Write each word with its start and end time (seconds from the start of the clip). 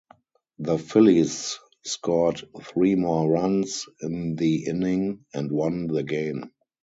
The 0.57 0.79
Phillies 0.79 1.59
scored 1.85 2.41
three 2.63 2.95
more 2.95 3.29
runs 3.29 3.85
in 4.01 4.35
the 4.35 4.65
inning 4.65 5.25
and 5.31 5.51
won 5.51 5.85
the 5.85 6.01
game. 6.01 6.49